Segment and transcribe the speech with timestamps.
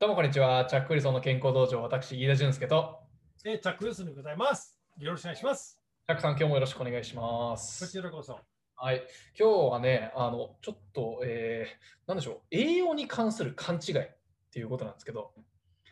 [0.00, 0.64] どうもこんにちは。
[0.64, 3.00] チャック・ウィルソンの健康道場、私、飯田俊介と、
[3.44, 4.80] えー、チャック・ウィルソンでございます。
[4.98, 5.78] よろしくお願いします。
[6.06, 7.86] チャックさん、今日もよろしくお願いしまこす。
[7.86, 8.40] ちらこそ。
[8.76, 9.06] はい。
[9.38, 14.08] 今日はね、あの、ちょっと、えー、なんでしょう、栄養に関する勘違いっ
[14.50, 15.34] ていうことなんですけど、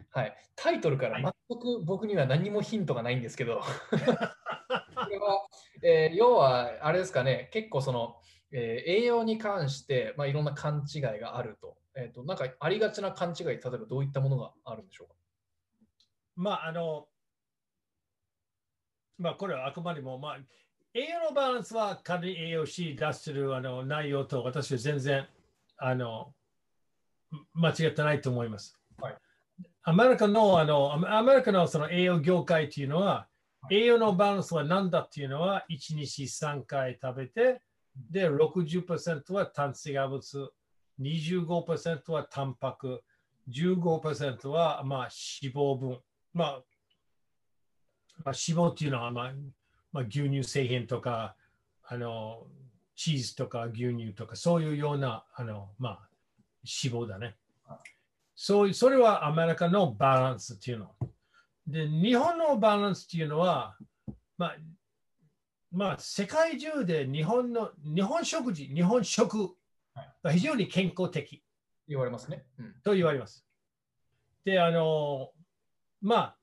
[0.09, 0.35] はい。
[0.57, 3.61] タイトルから全く僕には何もヒントがないんですけど、
[3.93, 3.97] こ
[5.11, 5.47] れは、
[5.83, 8.17] えー要は、あれですかね、結構その、
[8.53, 11.77] えー栄養に関して、まあ、いろんな勘違いがあると。
[11.99, 15.15] えっ、と、なんかありがちな勘違い、例えばどういったものがあるんでしょうか？
[16.37, 17.09] まあ、あの、
[19.19, 20.39] まあ、これはあくまでも、まあ、
[20.95, 25.27] 栄養のバランスは仮に栄養士出してるあの内容と私は全然
[25.77, 26.33] あの
[27.53, 28.79] 間違ってないと思います。
[29.01, 29.17] はい
[29.83, 33.27] アメリカのあのアメリカのその栄養業界っていうのは、
[33.71, 37.63] 栄養のバランスは何だっていうのは1日3回食べて、
[38.11, 40.51] で60%は炭水化物、
[41.01, 43.03] 25%はタンパク、
[43.51, 45.09] 15%はまあ
[45.43, 45.99] 脂肪分。
[46.35, 46.63] まあ、
[48.25, 49.33] まあ、脂肪っていうのは、まあ
[49.93, 51.37] まあ、牛乳製品とか
[51.85, 52.47] あの
[52.95, 56.09] チーズとか牛乳とかそういうようなあの、まあ、
[56.65, 57.37] 脂肪だね。
[58.35, 60.95] そうそれはアメリカのバランスっていうの。
[61.67, 63.77] で、日本のバランスっていうのは、
[64.37, 64.57] まあ、
[65.73, 69.57] まあ、世界中で日本の日本食事、日本食
[70.25, 71.43] 非常に健康的。
[71.89, 72.45] 言われますね。
[72.59, 72.75] うん。
[72.85, 73.47] と言われます。
[74.45, 75.31] で、あの、
[76.03, 76.37] まあ、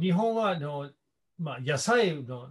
[0.00, 0.90] 日本はあの、
[1.38, 2.50] まあ、野菜の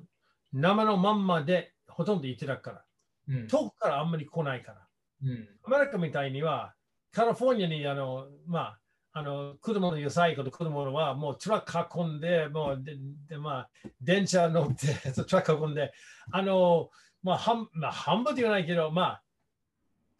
[0.51, 2.83] 生のまんまでほとんどいただくから、
[3.29, 4.87] うん遠くからあんまり来ないから。
[5.23, 6.73] うんアメリカみたいには、
[7.11, 8.79] カリフォルニアにあの、まあ、
[9.13, 12.97] あの子供の野菜と子供はもうトラック運んで、もうで
[13.29, 13.69] で、まあ、
[14.01, 15.93] 電車乗って、 トラック運んで、
[16.31, 16.89] あの、
[17.21, 19.22] まあ、半まあ、半分ではないけど、まあ、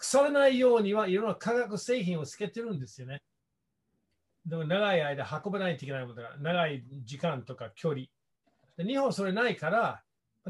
[0.03, 3.23] 腐らないようにはいろんな化学製品をつけてるんですよね。
[4.45, 8.07] でも長い間運ばないといけないものだから、長い時間とか距離。
[8.75, 10.03] で日本はそれないから、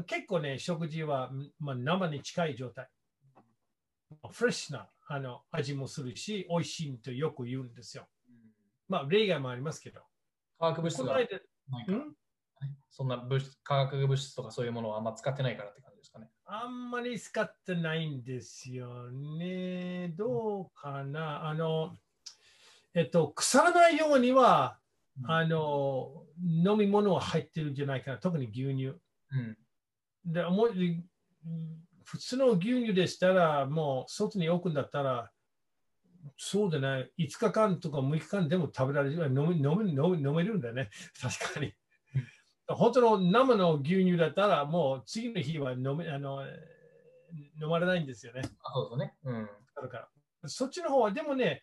[0.06, 2.88] 結構ね、食事は、まあ、生に近い状態。
[4.28, 8.08] フレッシュなあの味もするし、美味しいとよく言うんですよ。
[8.88, 10.00] まあ、例外もありますけど。
[10.58, 11.36] 化学物質がないか
[11.86, 12.16] らん？
[12.90, 15.93] そんな物質化学物質とかそういうものをあんま使ってないからって感。
[16.46, 20.08] あんまり使ってないんですよね。
[20.16, 21.48] どうかな？
[21.48, 21.96] あの、
[22.94, 24.78] えっと、腐らないようには、
[25.26, 28.18] あの、飲み物は入ってるんじゃないかな。
[28.18, 28.86] 特に牛乳。
[28.86, 28.98] う
[29.36, 29.56] ん。
[30.26, 30.70] でもう
[32.04, 35.30] 普通の牛乳でしたら、もう外に置くんだったら、
[36.36, 40.90] そうだね、5日間とか6日間でも食べられる、飲め飲め飲め飲めるんだよね、
[41.20, 41.74] 確かに。
[42.68, 46.42] 本当の生の牛乳だったら、もう次の日は飲めあの
[47.60, 48.42] 飲まれないんですよね。
[48.62, 49.14] あそうですね。
[49.24, 49.48] うん。
[49.76, 50.08] だか
[50.42, 51.62] らそっちの方は、でもね、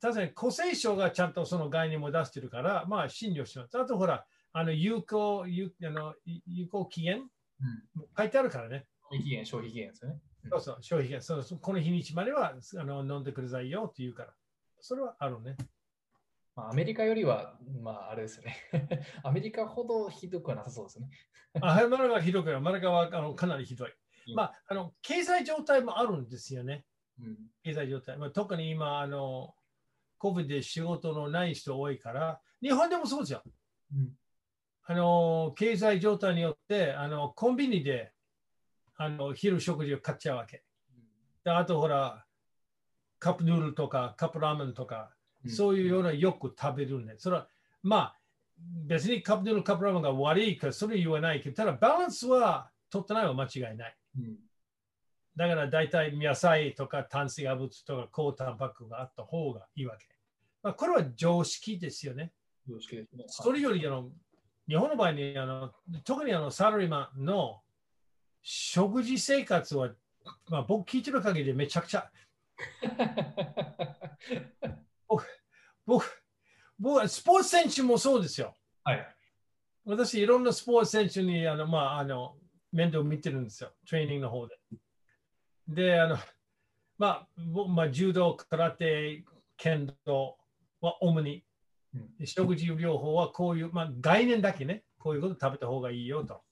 [0.00, 3.78] 確かに厚生省がちゃんとその概念も出してるから、まあ、診療します。
[3.78, 7.20] あとほら、あの有効有あの有効期限
[7.60, 8.06] うん。
[8.16, 8.86] 書いてあるからね。
[9.10, 10.20] 消費期限、消費期限ですよね。
[10.44, 14.32] うんそうそう、消費がそうそうこの日にちまではあの飲んでくださいよって言うから。
[14.80, 15.56] それはあるね。
[16.58, 17.54] まあ、アメリカよりは、
[17.84, 18.56] まあ、あれですよね。
[19.22, 21.08] アメリカほどひどくはなさそうですね。
[21.60, 22.60] あはい、マラガはひどくない。
[22.60, 23.90] マラガはあのかなりひどい。
[23.90, 26.84] うんまあ、あの経済状態もあるんですよね。
[27.20, 27.36] うん。
[27.62, 28.16] 経済状態。
[28.16, 29.54] まあ、特に今、あの、
[30.18, 33.44] COVID で仕事のない人多いから、日本でもそうですよ。
[33.94, 34.18] うん。
[34.82, 38.12] あの、経済状態によって、あの、コンビニで、
[38.96, 40.64] あの、昼食事を買っちゃうわけ。
[41.44, 42.26] であとほら、
[43.20, 45.17] カップヌードルとかカップラーメンとか、うん
[45.48, 47.48] そういうようなよく食べるんで、それは、
[47.82, 48.16] まあ、
[48.86, 53.96] 別にカップヌードル、カップラーメンが悪いか、それ言わないけど、ただバランスは取ってないは間違いない。
[54.18, 54.36] うん。
[55.36, 60.06] だから大体野菜とか炭水化物とか高タンパクがあった方がいいわけ。
[60.62, 62.32] まあ、これは常識ですよね。
[62.68, 63.24] 常識ですね。
[63.28, 64.10] それよりあの
[64.68, 65.72] 日本の場合にあの
[66.02, 67.60] 特にあのサラリーマンの
[68.42, 69.90] 食事生活は、
[70.48, 72.10] まあ、僕聞いてる限りでめちゃくちゃ
[75.08, 75.24] 僕
[75.88, 78.54] 僕はスポーツ選手もそうですよ。
[78.84, 79.14] はい。
[79.84, 82.36] 私いろんなスポーツ選手にあの、まあ、あの
[82.70, 83.70] 面倒見てるんですよ。
[83.88, 84.58] トレーニングの方で。
[85.66, 86.18] で、あの
[86.98, 89.24] まあ、僕まあ、柔道、空手、
[89.56, 90.36] 剣道
[90.80, 91.42] は主に
[91.94, 96.42] うんで食事療法はこういう、まあ、概念だけね、こういうこと食べた方がいいよと。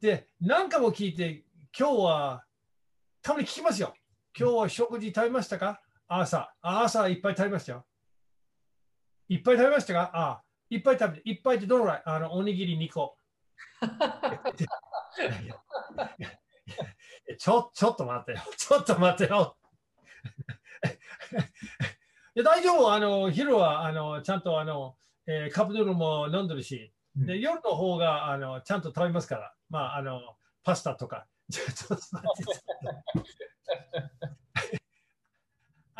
[0.00, 1.44] で、何かも聞いて、
[1.76, 2.44] 今日は、
[3.22, 3.92] たまに聞きますよ。
[4.38, 5.82] 今日は食事食べましたか？
[6.06, 6.54] 朝。
[6.62, 7.84] あ朝いっぱい食べましたよ。
[9.30, 10.10] いっぱい食べましたか？
[10.12, 12.02] ああ、いっぱい食べて、いっぱいってどのぐらい？
[12.04, 13.16] あの、おにぎり2個。
[17.38, 18.38] ちょちょっと待ってよ。
[18.56, 19.56] ちょっと待 ってよ。
[22.34, 24.96] いで大丈夫、あの昼はあのちゃんとあの、
[25.26, 31.26] えーカップヌードルも飲んでるし、うんで夜の方があのちゃんと食べますから、まあ、あのパスタとか。
[31.50, 32.00] ちょっと待っ
[33.24, 33.30] て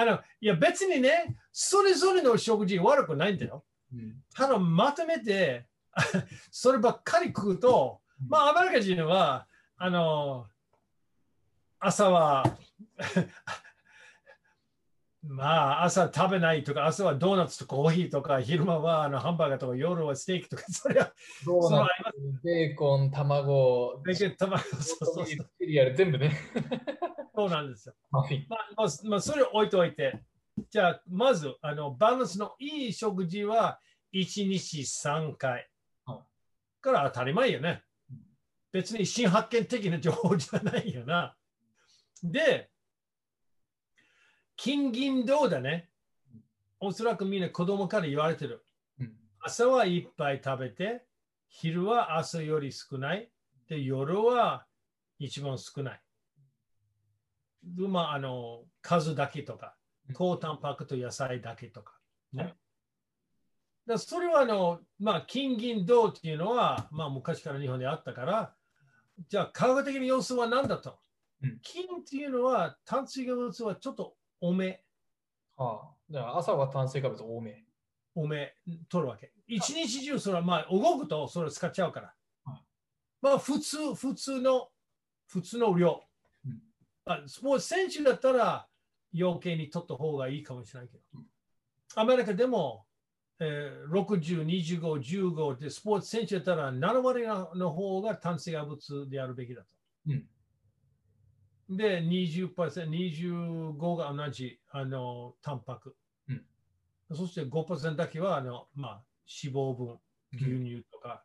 [0.01, 3.65] あのいや別にね、それぞれの食事悪くないんだよ。
[3.93, 5.67] うんただまとめて、
[6.51, 10.47] そればっかり食うと、まあアメリカ人は、あの、
[11.79, 12.45] 朝は、
[15.23, 21.13] まあ朝食べないとか、朝はドーナツとコーヒーとか、昼間はあのハンバーガーとか、夜はステーキとか、それは、
[21.45, 26.33] ドーナツベーコン、卵、だけど卵そうそうそうシリアル全部ね。
[27.35, 27.95] そうなんですよ。
[28.11, 28.23] まあ、
[28.77, 30.21] まあ、まあ、それを置いといて、
[30.71, 33.79] じゃあ、まず、あのバランスのいい食事は
[34.13, 35.69] 1日3回。
[36.05, 36.31] はい
[36.81, 38.17] から当たり前よねうん。
[38.73, 41.37] 別に新発見的な情報じゃないよな。
[42.23, 42.70] で、
[44.63, 45.89] 金銀銅だね。
[46.81, 48.63] おそらくみんな子供から言われてる。
[49.01, 49.13] うん
[49.43, 51.03] 朝はいっぱい食べて、
[51.49, 53.31] 昼は朝より少ない。
[53.71, 54.67] で、夜は
[55.19, 56.03] 一番少ない。
[57.63, 59.75] でまあ、あの、数だけとか
[60.11, 61.95] うん、高タンパクと野菜だけとか。
[62.35, 62.43] ね。
[62.43, 62.55] はい
[63.87, 68.55] だそれはあの、まあ、金銀銅っていうのは、まあ、昔から日本であったから、
[69.27, 70.99] じゃあ科学的な要素は何だと、
[71.43, 74.83] うん金っていうのは炭水化物はちょっと多め、
[75.57, 77.65] はあ、だから朝は炭水化物多め。
[78.15, 78.55] 多め
[78.89, 79.33] 取るわけ。
[79.47, 82.15] 一日中それはまあ動くとそれ使っちゃうから
[82.45, 82.61] はい。
[83.23, 84.69] まあ普通、普通の、
[85.27, 86.03] 普通の量
[86.47, 86.61] うん。
[87.05, 88.67] あスポーツ選手だったら
[89.19, 91.27] 余計に取った方がいいかもしれないけどうん。
[91.97, 92.85] アメリカでも、
[93.39, 97.25] えー60、25、15でスポーツ選手だったら7割
[97.59, 99.69] の方が炭水化物であるべきだと。
[100.09, 100.25] うん。
[101.71, 105.97] で、20%、25が同じあのタンパク。
[106.29, 106.45] うん
[107.13, 109.05] そして5%だけはあの、まあ、
[109.43, 109.99] 脂肪分、
[110.33, 111.25] 牛乳とか、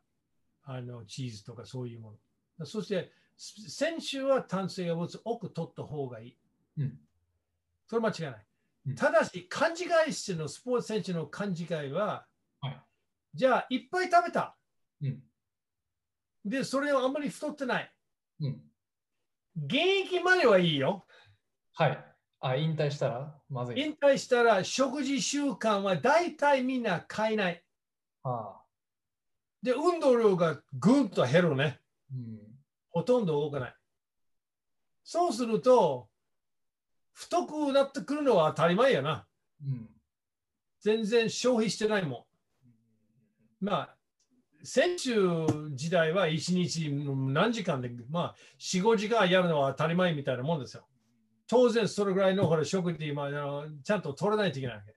[0.64, 2.18] あのチーズとかそういうも
[2.60, 2.66] の。
[2.66, 6.38] そして、選手は炭水化物多く取った方がいい。
[6.78, 7.00] うん
[7.88, 8.46] それ間違いない。
[8.88, 12.26] うんただし、勘違いしてのスポーツ選手の勘違いは、
[12.62, 12.82] はい
[13.36, 14.56] じゃあ、いっぱい食べた。
[15.02, 15.24] うん。
[16.46, 17.94] で、それをあんまり太ってない。
[18.40, 18.62] うん。
[19.56, 19.76] 現
[20.06, 21.06] 役まではいいよ。
[21.74, 22.06] はい。
[22.42, 23.42] あ、引退したら？
[23.50, 23.82] まずい。
[23.82, 27.64] 引退したら食事習慣は大体みんな変えない。
[28.24, 28.62] はあ。
[29.64, 31.80] で、運動量がぐんと減るね。
[32.14, 32.40] うん。
[32.92, 33.76] ほとんど動かない。
[35.04, 36.10] そうすると、
[37.14, 39.26] 太くなってくるのは当たり前やな。
[39.66, 39.90] うん。
[40.82, 42.28] 全然消費してないも
[43.62, 43.66] ん。
[43.66, 43.95] まあ、
[44.66, 45.12] 選手
[45.76, 50.86] 時代は1日何時間で、まあ、4、5時間やるのは当たり前みたいなもんですよ。
[51.48, 54.96] 当然、それぐらいのほら食事、まああの、ちゃんと取らないといけないわけ。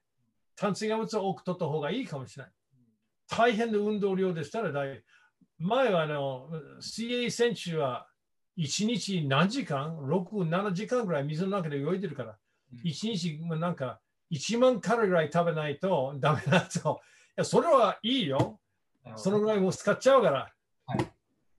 [0.56, 2.52] 炭水化物を多く取った方がいいかもしれない。
[3.28, 5.02] 大変な運動量でしたら大、
[5.58, 6.48] 前はあの、
[6.80, 8.08] CA 選手は
[8.56, 12.30] 1日何時間 ?6、7時間ぐらい水の中で泳いでるから、
[12.72, 13.98] うん1日まあなんか
[14.30, 17.00] 1万カロリーぐらい食べないとダメだと。
[17.30, 18.60] いや、それはいいよ。
[19.16, 20.52] そのぐらいもう使っちゃうから。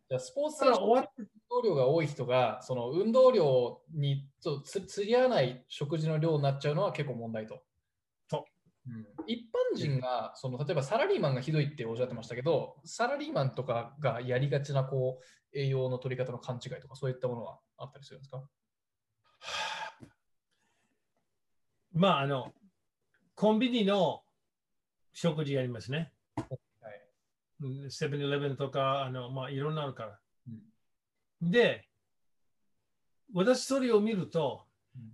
[0.09, 7.61] じゃあスポーツた選手だ終わっ運動量が多い人が、その運動量にとつ釣り合わない食事の量になっちゃうのは結構問題と。
[8.27, 8.45] そ
[8.87, 18.43] うん一般人がその例えばサラリーマンがひどいっておっしゃってましたけど、サラリーマンとかがやりがちなこう栄養の取り方の勘違いとかそういったものはあったりするんですか？
[21.93, 22.51] まあ、あの、
[23.35, 24.21] コンビニの
[25.13, 26.13] 食事やりますね。
[27.59, 27.91] はい。
[27.91, 30.19] セブンイレブンとか、あの、まあ、いろんなのあるから。
[30.47, 30.59] うん
[31.41, 31.87] で、
[33.33, 34.65] 私それを見ると、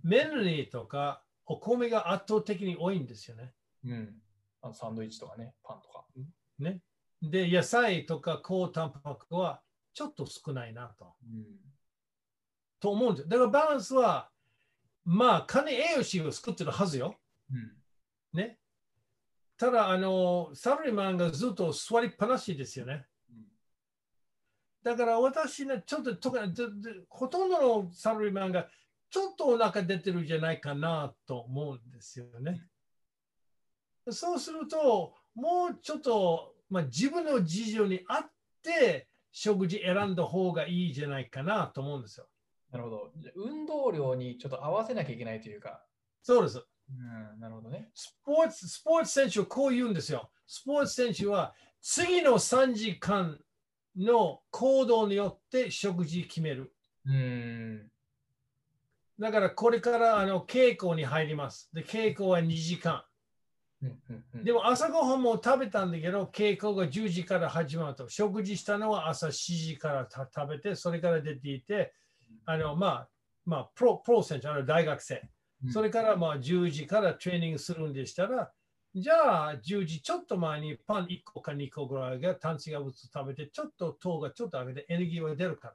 [0.02, 3.52] メンリーとかお米が圧倒的に多いんですよね。
[3.84, 4.14] うん。
[4.62, 6.04] あのサンドイッチとかね、パンとか。
[6.58, 6.80] ね。
[7.22, 9.62] で、野菜とか高タンパクは
[9.94, 11.14] ちょっと少ないなと。
[11.24, 11.44] うん。
[12.80, 13.28] と思うんです。
[13.28, 14.30] だからバランスは、
[15.04, 17.16] まあ、金栄養士を作ってるはずよ。
[17.52, 17.72] うん。
[18.32, 18.58] ね。
[19.58, 23.06] ただ、あの、サラリーマンがずっと座りっぱなしですよね。
[24.82, 26.72] だから私ね、ちょっと特にでで
[27.08, 28.68] ほとんどのサラリーマンが
[29.10, 32.62] ちょっとお腹出てるんじゃないかなと思うんですよね。
[34.10, 38.30] そうすると、もうちょっと、まあ、自分の事情に合っ
[38.62, 42.28] て食事選んだ方がいいじゃないかなと思うんですよ。
[42.70, 43.10] なるほど。
[43.34, 45.84] 運動量にちょっと合わせなきゃいけないというか。
[46.22, 46.64] そうです。
[46.90, 47.90] うん、なるほどね。
[47.94, 50.30] スポーツ、スポーツ選手はこう言うんですよ。
[50.46, 53.38] スポーツ選手は次の3時間
[53.96, 56.72] の行動によって食事決める。
[57.06, 57.90] うん。
[59.18, 61.70] だからこれからあの稽古に入ります。
[61.72, 63.04] で、稽古は2時間。
[63.82, 68.08] うんうんうんでも朝ごはんも食べたんだけど、稽古が10時から始まると。
[68.08, 71.92] 食事したのは朝7時からた食べて、それから出ていて、
[72.44, 73.08] あの、まあ、
[73.44, 75.28] まあ、プロ、プロ選手、あの大学生。
[75.64, 78.52] うんそれからまあ10時からトレーニングするんでしたら、
[78.94, 85.74] じゃあ10時ちょっと前にパン1個か2個ぐらいが炭水化物食べて、ちょっと糖がちょっと上げてエネルギーが出るから。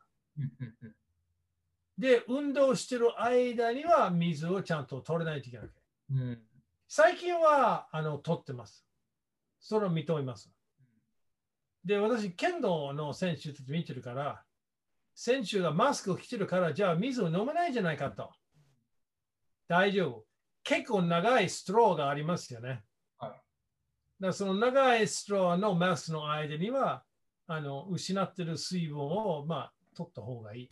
[1.98, 5.68] で、運動してる間には水をちゃんと取れないといけない。
[6.12, 6.42] うん
[6.94, 8.86] 最近はあの取ってます。
[9.62, 10.52] それを認めます。
[11.86, 14.44] で、私、剣道の選手たち見てるから、
[15.16, 18.30] 選手がマスクを着てるから、じゃあ水を飲めないじゃないかと。
[19.72, 20.26] 大丈夫。
[20.66, 22.84] 結構長いストローがありますよね。
[23.18, 23.32] はい
[24.20, 27.06] だその長いストローのマスクの間には、
[27.48, 30.70] あの失ってる水分を、まあ、取った方がいい。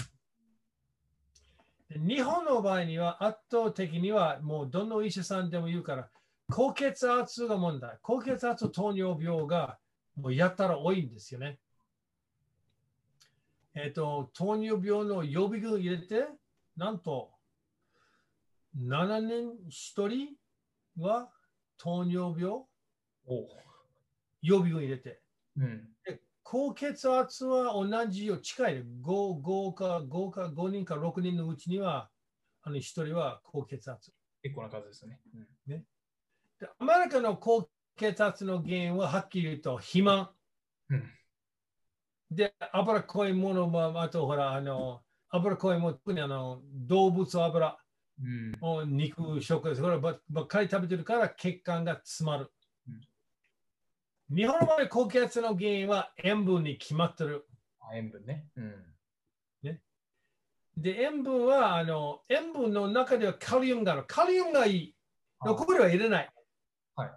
[1.87, 6.09] で日本の場合には圧倒的にはもうどの医者さんでも言うから
[6.51, 7.97] 高血圧が問題。
[8.01, 9.79] 高血圧糖尿病が
[10.17, 11.57] もうやったら多いんですよね。
[13.75, 16.27] えっ、と、糖尿病の予備軍入れて、
[16.75, 17.31] なんと
[18.77, 20.35] 7年1人
[20.97, 21.29] は
[21.77, 22.63] 糖尿病？
[23.27, 23.47] おう
[24.41, 25.21] 予備軍入れて。
[25.57, 28.83] うんで高血圧は同じよ、近いね。
[29.03, 32.09] 5, 5か5か5人か6人のうちには、
[32.63, 34.11] あの1人は高血圧。
[34.41, 35.19] 結構な数ですね。
[35.67, 35.83] うん
[36.59, 40.29] でアメリカの高血圧の原因ははっきり言うと肥満。
[40.89, 41.03] うん
[42.31, 47.79] で、脂っこいものも、あとほら、あの、脂っこいもの、特にあの動物油
[48.21, 49.81] うんを肉食です。
[49.81, 52.51] こればばっかり食べてるから血管が詰まる。
[54.29, 57.47] 日本の場合、高血圧の原因は塩分に決まってる。
[57.79, 58.45] あ塩分ね。
[58.55, 58.85] うん
[60.77, 64.05] で、塩分は、あの、塩分の中ではカリウムがある。
[64.07, 64.95] カリウムがいい。
[65.39, 66.29] あこれは入れない。
[66.95, 67.11] はい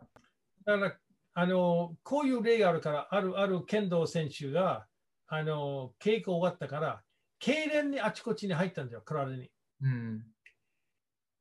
[0.64, 0.96] だから、
[1.34, 4.86] あの、こういう例があるから、ある、ある剣道選手が、
[5.26, 7.02] あの、稽古終わったから、
[7.40, 9.50] 痙攣にあちこちに入ったんだよ、体に。
[9.80, 10.24] うん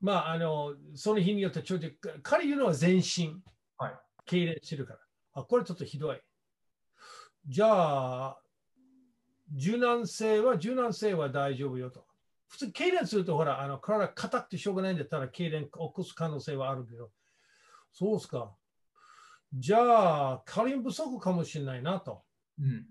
[0.01, 1.87] まあ、あの、その日によってちょっと、
[2.23, 3.41] 彼言うのは全身。
[3.77, 3.95] はい
[4.27, 4.99] 痙攣してるから。
[5.33, 6.21] あ、これちょっとひどい。
[7.47, 8.41] じゃあ、
[9.53, 12.05] 柔軟性は、柔軟性は大丈夫よと。
[12.47, 17.11] 普通、痙攣すると、ほら、あの体硬くてしょうがないんだったら、痙攣起こす可能性はあるけど、
[17.91, 18.55] そうですか。
[19.53, 22.23] じゃあ、カリウム不足かもしれないなと。
[22.59, 22.85] うん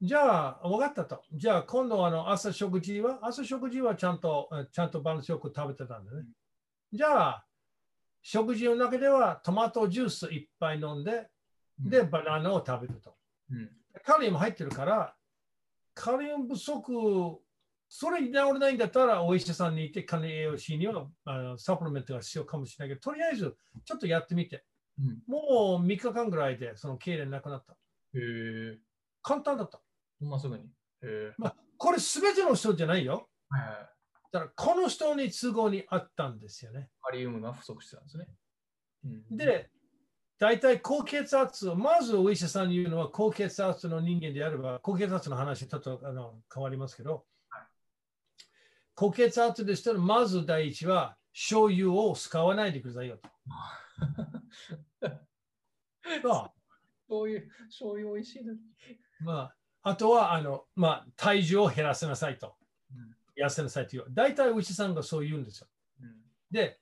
[0.00, 1.22] じゃあ、分かったと。
[1.32, 6.24] じゃあ、今度あの朝食事は、朝食事はちゃんと、えちゃんとバランスよく食べてたんだね。
[6.92, 7.46] じゃあ、
[8.22, 11.28] 食事の中ではトマトジュースいっぱい飲んで、
[11.78, 13.16] で、バナナを食べると。
[13.50, 13.70] うん
[14.04, 15.16] カリウム入ってるから、
[15.94, 16.92] カリウム不足、
[17.88, 24.64] それに治らないんだったら、お医者さんに行って、管理栄養士にはあのサプリメントが必要かもしれないけど、とりあえず、ちょっとやってみて。
[24.98, 27.72] うんもう3日間ぐらいで、その痙攣なくなった。
[27.72, 27.76] へ
[28.14, 28.78] え
[29.22, 29.80] 簡単だった。
[30.18, 30.64] そんなすぐに。
[31.38, 33.28] まあ、これ全ての人じゃないよ。
[34.32, 36.88] だから、この人に都合にあったんですよね。
[37.02, 38.26] カリウムが不足してたんですね。
[39.04, 39.70] うん、で、
[40.38, 47.66] 大体高血圧、まずお医者さんに言うのは、高血圧の人間であれば、高血圧の話、ちょっとあの変わりますけど、はい
[48.98, 53.28] 高血圧でしたら、まず第一は、醤油を使わないでくださいよと。
[56.24, 56.50] ま
[57.06, 58.58] そういう醤油美味しいのに。
[59.20, 59.56] あ、まあ、
[59.88, 62.56] あとはあの、まあ、体重を減らせなさいと。
[62.90, 64.04] うん痩せなさいという。
[64.08, 65.68] 大体お医者さんがそう言うんですよ。
[66.00, 66.14] うん
[66.50, 66.80] で、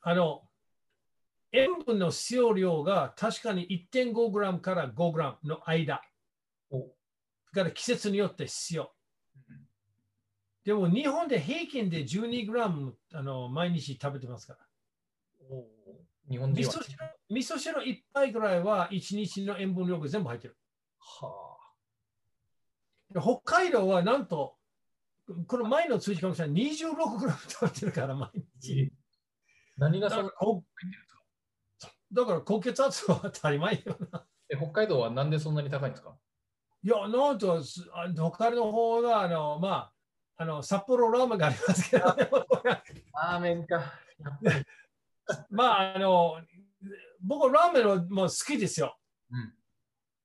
[0.00, 0.42] あの、
[1.52, 6.02] 塩分の使用量が確かに 1.5g から 5g の間。
[7.52, 8.90] から季節によって必要。
[9.48, 9.56] うん
[10.64, 14.58] でも日本で平均で 12g あの毎日食べてますから。
[15.50, 15.66] お
[16.28, 16.72] 日本人は。
[16.72, 16.98] 味噌汁
[17.30, 20.56] 味噌汁1杯ぐらいは1日の塩分量が全部入ってる。
[20.98, 21.47] はで
[23.12, 24.56] 北海道はなんと、
[25.46, 28.40] この前の通知かもしれない 26g 食べてるから毎あ。
[28.60, 28.92] 日。
[29.76, 30.32] 何がそんな
[32.10, 34.26] だから高血圧は当たり前よな。
[34.48, 36.16] え北海道はなんでそんなに高いんですか？
[36.82, 39.68] いや、なんと、北海道の方が、あの、ま
[40.36, 42.30] あ、あの、札幌ラーメンがありますけど、ね、
[43.12, 43.92] ラーメンか。
[45.50, 46.40] まあ、あの、
[47.20, 48.96] 僕、ラーメンはもう好きですよ。
[49.30, 49.54] うん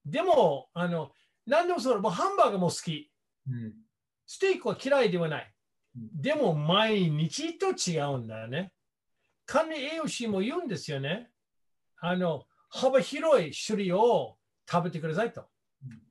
[0.06, 1.12] でも、あの、
[1.46, 3.12] 何でもそう、もうハンバーガーも好き。
[3.50, 3.74] うん
[4.26, 5.54] ステーキは嫌いではない。
[5.98, 8.72] うんでも、毎日と違うんだよね。
[9.46, 11.30] 管理栄養士も言うんですよね。
[12.00, 14.38] あの、幅広い種類を
[14.70, 15.46] 食べてくださいと
[15.86, 16.02] うん。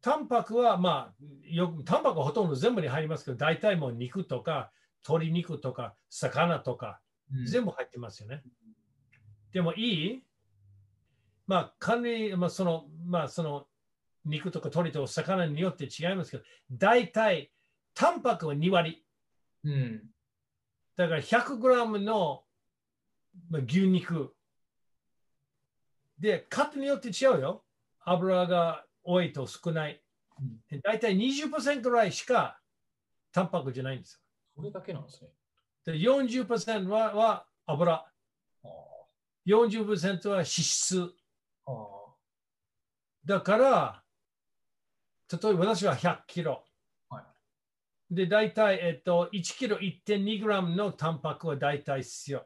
[0.00, 4.72] タンパクは、まあ、よく、タンパクはほとんど全部に入りますけど、大体もう肉とか、
[5.06, 7.00] 鶏肉とか、魚とか、
[7.32, 8.42] うん全部入ってますよね。
[9.52, 9.80] でもい
[10.16, 10.24] い？
[11.46, 13.66] まあ、管理、まあ、その、まあ、その、
[14.24, 17.50] 肉とか鶏と魚によって違いますけど、大体、
[17.94, 19.04] タンパクは2割。
[19.64, 20.02] うん。
[20.96, 22.44] だから 100g の
[23.50, 24.34] まあ牛肉。
[26.18, 27.64] で、カットによって違うよ。
[28.00, 30.02] 油が多いと少ない。
[30.82, 32.60] 大体20%ぐらいしか
[33.32, 34.20] タンパクじゃないんです
[34.56, 35.28] それだけなんですね。
[35.86, 35.92] よ。
[35.92, 37.94] で40%はは油。
[37.94, 38.06] あ
[38.64, 38.68] あ。
[39.46, 41.12] 40%は脂質。
[43.24, 44.01] だから、
[45.40, 46.64] 例えば私は100キロ。
[47.08, 47.24] はい
[48.10, 52.44] で、大体、えっと、1キロ1.2グラムのタンパクは大体必要。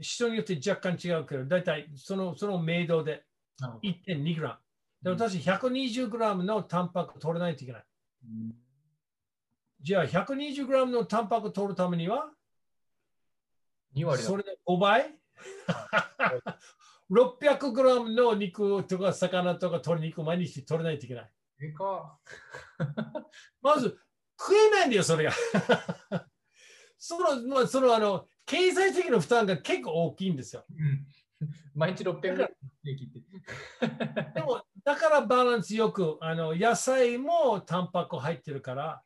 [0.00, 3.24] 人によって若干違うけど、大体そのその明度で
[3.60, 3.88] なるほど。
[3.88, 4.60] 1.2グラ
[5.04, 5.16] ム。
[5.16, 7.84] で私、120グラムのタンパクを取らないといけない。
[8.24, 8.54] うん
[9.82, 12.30] じゃあ、120グラムのタンパクを取るためには、
[13.96, 15.12] 2割だそれで5倍？
[17.12, 21.30] ?600 グラムの肉とか魚とか鶏肉を毎日取らないといけない。
[21.60, 22.18] ええか。
[23.60, 23.98] まず、
[24.38, 25.32] 食えないんだよ、それが。
[26.98, 30.64] その、まあ、その、あの、経済的な負担が結構大きいんですよ。
[30.68, 31.06] うん
[31.74, 32.56] 毎日600グラム。
[34.34, 39.02] でも、だからバランスよく、あの、野菜もタンパク入ってるから、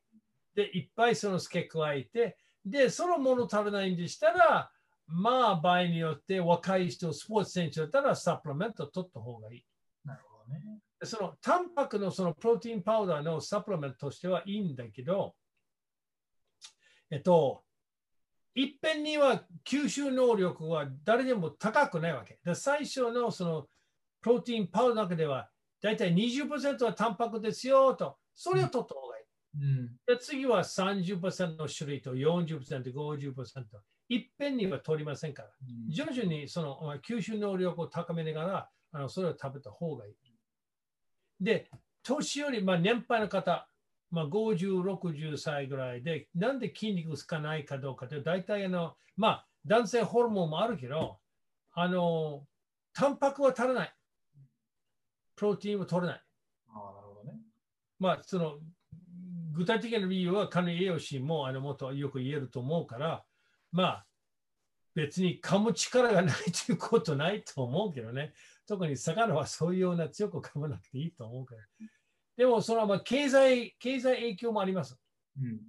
[0.54, 4.70] で、いっぱいその付け加えて、で、そのもの食べないんでしたら、
[5.08, 9.64] まあ、場合によって若い人、スポーツ選手だったらサプリメントを取った方がいい。
[10.04, 10.80] なるほどね。
[11.04, 15.34] そのタンパクのそのプロテインパウダーのサプリメントとしてはいいんだけど、
[17.10, 17.62] えっと、
[18.54, 22.38] いっぺんには吸収能力は誰でも高くないわけ。
[22.44, 23.66] で最初のその
[24.22, 25.50] プロテインパウダーの中では、
[25.82, 29.24] だいたい20%はタンパクですよと、それを取った方がいい。
[29.58, 29.96] うん。
[30.06, 33.64] で次は30%の種類と40%、50%。
[34.08, 35.48] いっぺんには取りませんから。
[35.88, 40.14] 徐々にそのまあ吸収能力を高めながら、あのそれを食べた方がいい。
[41.40, 41.70] で、
[42.02, 43.68] 年寄り、まあ、年配の方、
[44.10, 51.18] まあ、50、60歳ぐらいで、なんで筋肉つかないかどうかというと、大体あの、まあ、男性ホルモンもあるけど、
[51.74, 52.46] あの、
[52.94, 53.94] タンパクは足らない。
[55.34, 56.22] プロテインは取れない。
[56.68, 57.38] ああ、なるほどね。
[57.98, 58.58] まあ、その、
[59.52, 63.24] 具体的な理由は、管理栄養士もあのもっとよく言えると思うから、
[63.76, 64.06] まあ、
[64.94, 66.34] 別に噛む力がない
[66.66, 68.32] ということないと思うけどね。
[68.66, 71.60] 特に魚はそういうような強く噛まなくていいと思うから。
[72.38, 74.98] でも、そのまあ経済、経済影響もあります。
[75.38, 75.60] うん。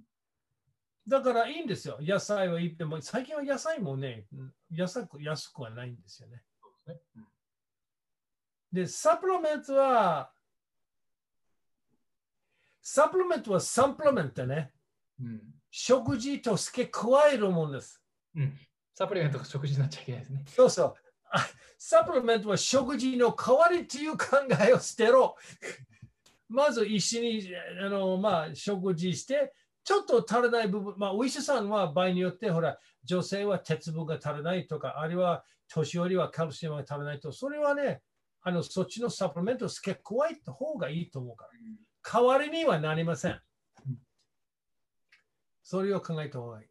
[1.06, 1.98] だからいいんですよ。
[2.00, 4.26] 野菜はいいっても、最近は野菜もね、
[4.70, 6.42] 安く安くはないんですよね。
[8.72, 10.32] でサプリメントは、
[12.80, 14.72] サプリメントはサンプリメントね。
[15.20, 15.42] うん。
[15.70, 17.97] 食事と付け加えるものです。
[18.38, 18.58] うん。
[18.94, 20.44] サプリメントが食事になっちゃいけないですね。
[20.46, 20.94] そうそう。
[21.30, 21.46] あ
[21.78, 24.26] サプリメントは食事の代わりという考
[24.66, 25.36] えを捨てろ。
[26.48, 27.42] まず一緒に
[27.84, 29.52] あの、まあ、食事して、
[29.84, 38.02] ちょっと足らない部分、まあ、お医者さんは場合によって、ほら、女性は鉄分が足らないとか、あるいは年寄りはカルシウムが足らないと、それはね、
[38.40, 41.50] あのそっちのサプリメントを付け加えた方がいいと思うから。
[42.02, 43.40] 代わりにはなりません。
[45.62, 46.67] それを考えた方がいい。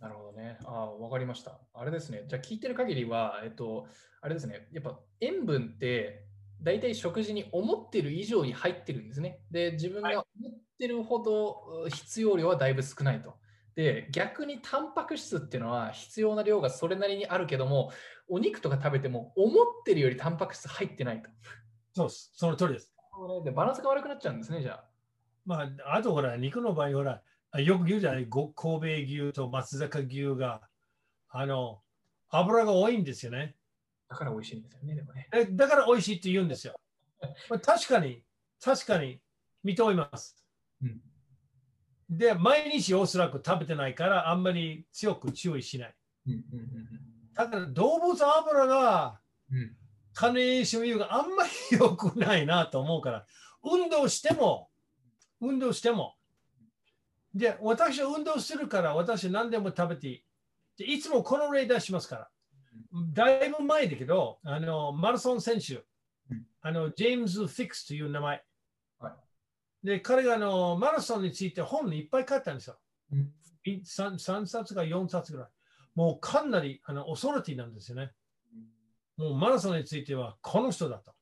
[0.00, 0.58] なるほどね。
[0.64, 1.60] ああ、わかりました。
[1.74, 2.24] あれですね。
[2.26, 3.86] じゃあ聞いてる限りは、えっと、
[4.22, 4.68] あれですね。
[4.72, 6.24] やっぱ塩分って、
[6.62, 9.40] 大体食事に思ってる以上に入ってるんですね。
[9.50, 10.24] で、自分が思っ
[10.78, 13.34] てるほどう必要量はだいぶ少ないと。
[13.74, 17.92] で、逆にタンパク質っていうのは必要な量がそれなりにあるけども、
[18.28, 21.30] お肉とか食べても思ってるよりタンパク質入ってないと。
[21.92, 22.32] そうです。
[22.34, 22.92] その通りです。
[23.44, 24.84] でバランスが悪くなっちゃうんですね、じゃあ。
[25.46, 27.22] まあ、あとほら、肉の場合、ほら、あ
[27.58, 28.86] よく言うじゃない、ご神戸
[29.26, 30.62] 牛と松坂牛が、
[31.28, 31.80] あの、
[32.28, 33.56] 油が多いんですよね。
[34.08, 35.28] だから美味しいんですよね、でもね。
[35.32, 36.74] えだから美味しいって言うんですよ。
[37.48, 38.22] まあ、確かに、
[38.62, 39.20] 確かに
[39.64, 40.36] 認めます。
[40.82, 41.00] うん
[42.10, 45.94] で、毎日おそらく食べてないから、あんまり強く注意しない。
[46.26, 46.70] うんうんうん
[47.32, 49.20] だから動物油が、
[50.12, 53.26] カネーション油があんまり良くないなと思うから、
[53.62, 54.68] 運動しても、
[55.40, 56.16] 運動しても。
[57.34, 60.24] で、私は運動するから、私何でも食べていい。
[60.76, 62.28] でいつもこの例出しますから。
[63.12, 65.84] だいぶ前だけど、あのマラソン選手
[66.30, 68.44] うん、あのジェームズ・フィックスという名前。
[68.98, 69.12] はい
[69.82, 72.78] で、彼があのマラソンについて本いっぱい書いたんですよ。
[73.12, 73.32] うん
[73.64, 75.48] い 3, 3冊か4冊ぐらい。
[75.94, 78.12] もうかなりあのオソリティなんですよね。
[79.16, 81.12] もうマラソンについてはこの人だと。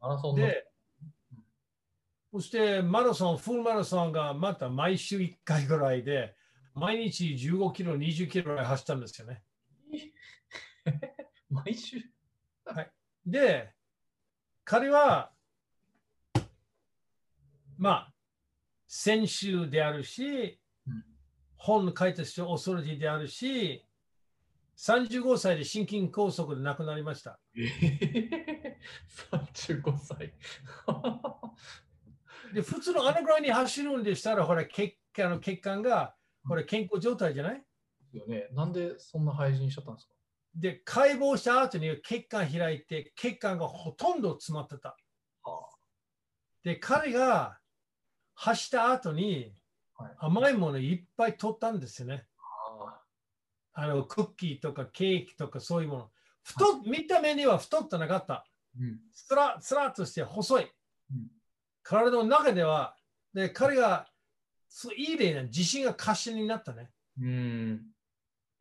[0.00, 0.64] マラソンので、
[2.32, 6.36] そしてマラソン、フルマラソンがまた毎週1回ぐらいで、
[6.74, 9.42] 毎日15キロ、20キロぐらい走ったんですよね。
[11.50, 12.00] 毎週？
[13.26, 13.74] で、
[14.64, 15.32] 彼は、
[17.76, 18.14] まあ、
[18.86, 21.04] 選手であるし、うん
[21.62, 23.84] 本の書いた人、オーソリティであるし、
[24.78, 27.38] 35歳で心筋梗塞で亡くなりました。
[27.54, 28.78] えへ
[29.30, 30.32] 35 歳。
[32.52, 36.14] で、普通のあのぐらいに走るんでしたら、ほら、血あの血管が、
[36.46, 37.62] これ健康状態じゃない？
[38.12, 38.48] よね。
[38.52, 40.14] なんでそんな廃人しちゃったんですか？
[40.54, 44.96] で、解剖した後に血管開いて、血管がほとんど詰まってた。
[45.44, 45.68] は
[46.64, 47.58] で、彼が
[48.34, 49.54] 走った後に
[49.94, 52.26] はい甘いものいっぱい取ったんですよね。
[52.74, 53.00] あ
[53.74, 56.10] あのクッキーとかケーキとかそういうもの。
[56.42, 58.46] 太っ見た目には太ってなかった。
[58.78, 58.98] うん。
[59.12, 60.70] つらつらっとして細い。
[61.12, 61.28] うん
[61.82, 62.96] 体の中では、
[63.34, 64.08] で彼が
[64.68, 66.90] そういい例な自信が過信になったね。
[67.20, 67.82] うん。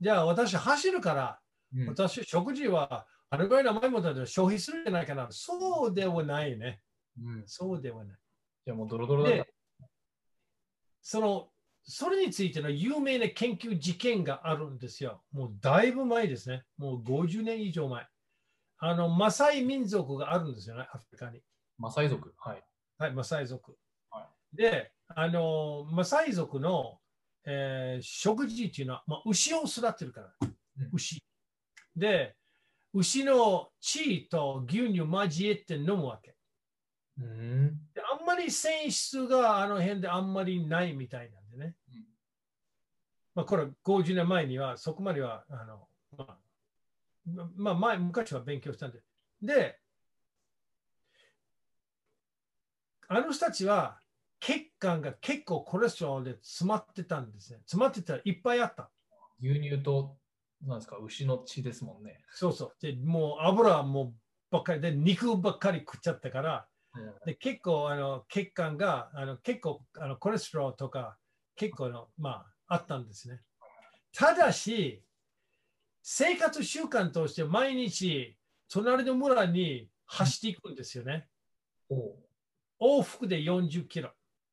[0.01, 1.39] じゃあ私走るから、
[1.75, 5.27] うん私食事はあれぐらいの甘いもので消費するんじゃないかな。
[5.29, 6.82] そうではないね。
[7.23, 7.43] うん。
[7.45, 8.17] そうではない。
[8.65, 9.45] じゃあもうドロドロだ
[11.01, 11.49] その、
[11.84, 15.23] それについての有名な研究事件があるんですよ。
[15.32, 16.63] もうだいぶ前ですね。
[16.77, 18.08] もう50年以上前。
[18.79, 21.41] あの、マサイ民族があるんですよね、アフリカに。
[21.77, 22.34] マサイ族？
[22.38, 22.63] はい。
[22.99, 23.77] はい、マサイ族。
[24.12, 26.99] はで、あの、マサイ族の、
[27.45, 30.89] えー食事っていうのは、まあ、牛を育てるからうん。
[30.91, 31.23] 牛。
[31.95, 32.35] で、
[32.93, 36.35] 牛の血と牛乳交えて飲むわけ。
[37.21, 37.69] うん。
[37.93, 41.75] であんまり泉質があの辺であんまりないみたいなんでね。
[41.93, 42.03] うん
[43.33, 48.99] まあ、これ50年前にはそこまでは、あのまあ、まあ、前、昔は勉強したんで。
[49.41, 49.78] で、
[53.10, 54.00] あの人たちは
[54.39, 57.60] 血管が結構コレステロールで詰まってたんですね。
[57.65, 58.89] 詰まってたらいっぱいあった。
[59.41, 60.15] 牛乳と、
[60.65, 62.24] なんですか、牛の血ですもんね。
[62.32, 62.76] そうそう。
[62.80, 64.13] で、もう油はもう
[64.52, 66.67] ばっかりで、肉ばっかり食っちゃったから、
[67.26, 71.17] で結構あの血管があの結構あのコレステロールとか
[71.56, 73.41] 結構の、まあ、あったんですね。
[74.13, 75.04] ただし、
[76.02, 78.38] 生活習慣として毎日
[78.69, 81.28] 隣の村に走っていくんですよね。
[81.89, 82.15] お
[82.81, 84.11] 往復で40キロ。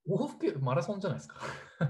[0.08, 1.36] 往復マラソンじゃないですか。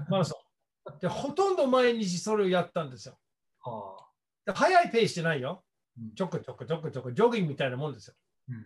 [0.09, 0.99] マラソン。
[0.99, 3.17] で、ほとんど毎日それをやったんですよ。
[3.61, 4.07] はあ。
[4.45, 5.63] で速いペースじゃないよ
[5.99, 6.15] うん。
[6.15, 8.13] ちょこちょこちょこちょこ、ジョギングみたいなもんですよ。
[8.49, 8.65] うん。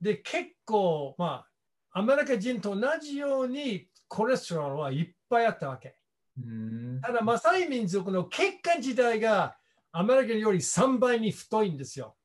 [0.00, 1.46] で、結構、ま
[1.92, 5.96] あ、アメリカ人と同じようにコレステロールはいっぱいあったわけ。
[6.38, 7.00] うん。
[7.00, 9.56] ただ、マサイ民族の血管自体が
[9.92, 12.16] アメリカより3倍に太いんですよ。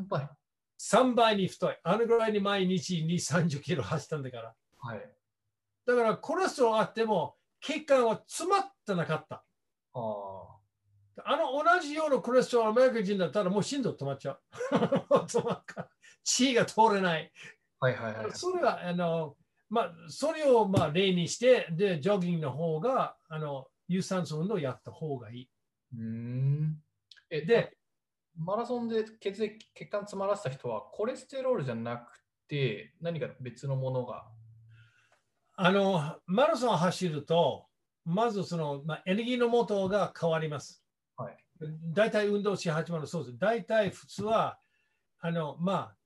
[0.00, 0.28] 3倍。
[0.78, 1.76] 3倍に太い。
[1.82, 4.54] あのぐらいに毎日2、30キロ走ったんだから。
[4.78, 5.16] はい。
[5.86, 9.44] だから、コレステロールあっても血管は詰まってなかった。
[9.92, 10.56] は
[11.24, 14.40] あの同じようなコレステロールアメリカ人だったらもう心臓止まっちゃう。
[15.26, 15.88] 止まっか
[16.22, 17.32] 血が通れない。
[17.80, 17.86] あ。
[17.86, 18.32] はいはいはい。
[18.32, 19.36] それは、あの、
[19.68, 25.50] まあ、それをまあ例にして、で、ジョギングの方が、あの、有酸素運動をやった方がいい。
[25.96, 26.82] うん。
[27.30, 27.76] え、で、
[28.38, 34.26] マラソンで血液、血管詰まらせた人は、コレステロールじゃなくて、何か別のものが？
[35.56, 37.66] あの、マラソンを走ると、
[38.04, 40.84] まずその、まあ、エネルギーの元が変わります。
[41.16, 41.36] はい。
[41.94, 43.38] 大体運動し始まるそうです。
[43.38, 44.58] 大体普通は、
[45.20, 45.96] あの、まあ、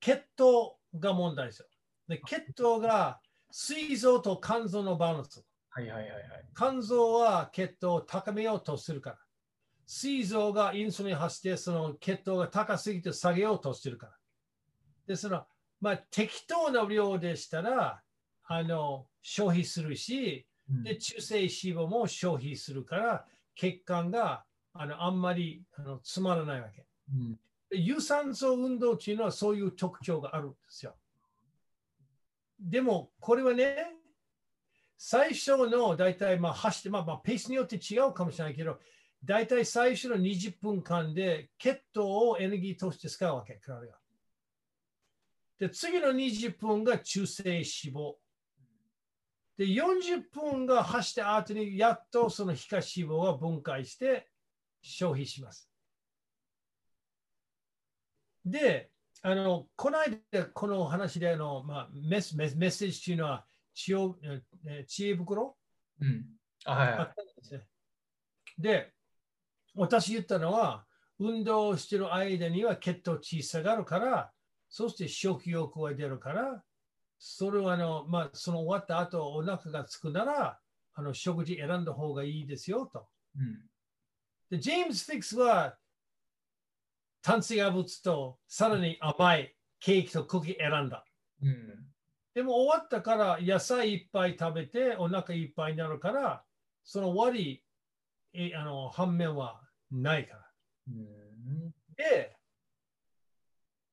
[0.00, 1.66] 血糖が問題ですよ。
[2.08, 5.44] で血糖が膵臓と肝臓のバランス。
[5.70, 6.22] はいはいはいはい。
[6.56, 9.18] 肝臓は血糖を高めようとするから。
[9.86, 14.12] 膵臓がインスリン発して、その血糖が高すぎて下げようとしてるから。
[15.06, 15.44] で、その、
[15.80, 18.02] まあ、適当な量でしたら、
[18.44, 26.86] あの、消費するし、うんで、中性脂肪も消費するから、血管があのあんまりあの詰まらないわけ。
[27.12, 27.38] うん
[27.70, 30.94] で有酸素運動っていうのはそういう特徴があるんですよ。
[32.60, 33.96] でも、これはね、
[34.98, 38.78] 最初の大体、まあ、走って、まあ、まあ、ペースによって違うかもしれないけど、
[39.24, 43.94] 大体最初の20分間で血糖をエネルギーとして使うわけ、彼が。
[45.58, 48.14] で、次の20分が中性脂肪。
[49.56, 54.28] で、40分が走った後にやっとその皮下脂肪が分解して
[54.80, 55.70] 消費します。
[58.44, 58.90] で、
[59.22, 63.96] あの、この間、この話であの、まあ、メスメスメッセージというのは知恵、
[64.66, 65.56] え知恵袋
[66.00, 66.26] うん。
[66.64, 67.68] あ、はいあはったんですね。
[68.58, 68.92] で、
[69.74, 70.84] 私言ったのは、
[71.18, 74.32] 運動をしている間には血糖値下がるから、
[74.68, 76.62] そして食欲が出るから、
[77.18, 80.58] それはあの、まあ、その終わった後、お腹がつくなら、
[80.94, 83.06] あの食事選んだ方がいいですよと。
[83.36, 83.40] い。
[83.40, 83.70] うん。
[84.50, 85.76] で、ジェームズ・フィックスは、
[87.22, 91.04] 炭水化物とさらに甘いケーキとクッキー選んだ。
[91.40, 91.86] うん。
[92.34, 96.44] でも終わったから野菜いっぱい食べてお腹いっぱいになるから、
[96.82, 97.62] その悪い
[98.34, 99.60] えあの反面は
[99.92, 100.50] ないから。
[100.88, 101.70] うん。
[101.96, 102.36] で、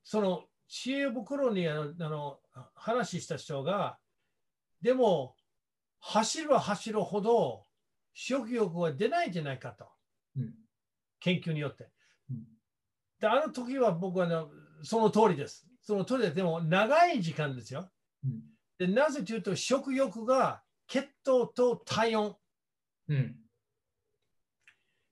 [0.03, 2.39] その知恵袋にあのあの
[2.75, 3.99] 話した人が、
[4.81, 5.35] でも
[5.99, 7.65] 走るは走るほど
[8.13, 9.87] 食欲は出ないんじゃないかと、
[10.37, 10.53] うん
[11.19, 11.89] 研究によって。
[12.31, 12.43] うん
[13.19, 14.35] で、あの時は僕はね、
[14.83, 15.67] その通りです。
[15.81, 17.89] その通りで、でも長い時間ですよ。
[18.23, 18.41] うん。
[18.77, 22.35] でなぜというと、食欲が血糖と体温。
[23.09, 23.38] うん。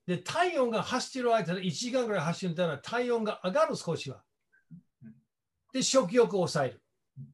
[0.08, 4.24] で、体温が走ってる間で1時間ぐらい走るんだら体温が上がる少しは
[5.04, 5.14] うん。
[5.74, 6.82] で、食欲を抑える
[7.18, 7.26] うん。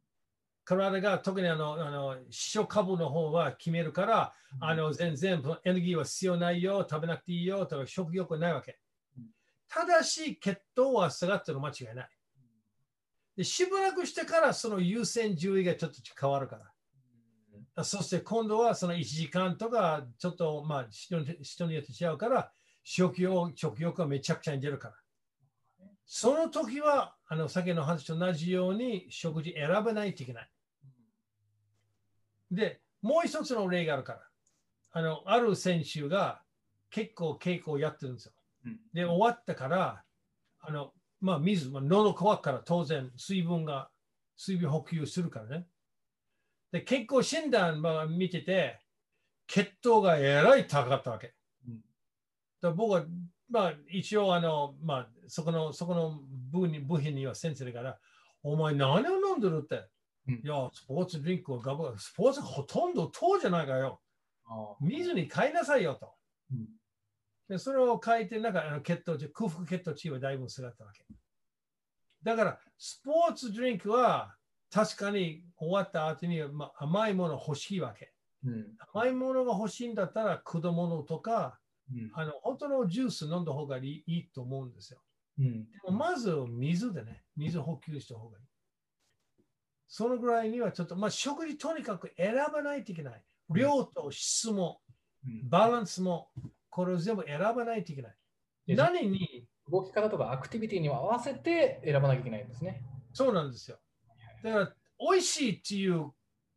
[0.65, 8.79] 体が特にあの、あの、視書株の方は決めるから、あの、全然エネルギーは必要ないよ、食べなくていいよ、とか食欲はないわけ
[9.17, 9.25] うん。
[9.69, 12.09] ただし、血糖は下がってるの間違いない。
[13.38, 16.57] で、しばらくしてからその優先順位がちょっと変わるか
[17.75, 17.83] ら。
[17.83, 21.19] そして今度はその1時間とか、ちょっとまあ人
[21.65, 22.51] によって違うから、
[22.83, 24.95] 食欲食欲がめちゃくちゃに出るから。
[26.05, 30.49] その時は、あの先の話と同じように食事選ばないといけない。
[32.51, 34.19] で、もう一つの例があるから。
[34.91, 36.43] あの、ある選手が
[36.91, 38.33] 結構稽古をやってるんですよ。
[38.65, 40.03] うんで、終わったから、
[40.59, 43.89] あの、まあ水、まあ、喉乾くから当然水分が、
[44.37, 45.67] 水分補給するからね。
[46.71, 48.79] で、健康診断まあ見てて、
[49.47, 51.33] 血糖がえらい高かったわけ。
[52.63, 53.06] うんだ僕は、
[53.49, 56.19] まあ一応あの、まあそこの、そこの
[56.52, 57.99] 部に部品には先生だから、
[58.41, 59.88] お前何を飲んでるって？
[60.28, 63.99] うんいや、スポーツドリンクをガブガブ、スポーツほとんど糖じゃないかよ。
[64.45, 66.13] あ水に変えなさいよと。
[66.52, 66.67] うん
[67.49, 71.06] でそれを書いて、なんかあの血糖値、空腹血糖値はだいぶ下がったわけ。
[72.23, 74.38] だから、スポーツドリンクは
[74.71, 78.13] 確かに終わった後に、まあ、甘いもの欲しいわけ。
[78.45, 78.78] うん。
[78.93, 81.62] 甘いものが欲しいんだったら、果物とか、うん。
[82.13, 84.99] あの本当のジュース飲んだ方がいいと思うんですよ。
[85.39, 85.65] うん。
[85.65, 88.45] でもまず水でね、水補給した方がいい。
[89.87, 93.23] そのぐらいにはちょっと、まあ、食事とにかく選ばないといけない。
[93.49, 94.81] 量と質も、
[95.25, 96.29] うんバランスも、
[96.69, 98.15] これを全部選ばないといけない。
[98.67, 102.81] で何に、動き方とかアクティビティに合わせて選ばなきゃいけないんですね。
[103.13, 103.77] そうなんですよ。
[104.43, 106.11] だから、美味しいっていう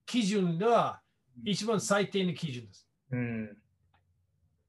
[0.05, 1.01] 基準が
[1.45, 2.89] 一番最低の基準です。
[3.13, 3.57] うん。